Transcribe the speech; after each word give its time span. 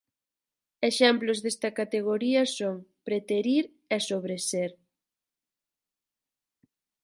Exemplos 0.91 1.37
desta 1.43 1.69
categoría 1.79 2.43
son 2.57 2.75
"preterir" 3.07 3.63
e 3.95 3.97
"sobreser". 4.07 4.71